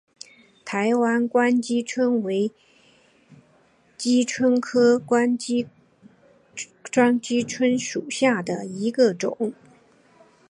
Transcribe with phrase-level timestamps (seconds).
[0.65, 2.51] 台湾光姬蝽为
[3.99, 5.67] 姬蝽科光姬
[6.91, 9.53] 蝽属下的一个种。